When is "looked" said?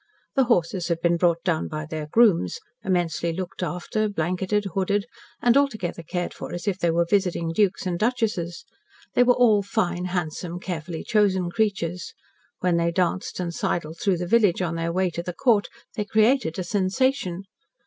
3.33-3.61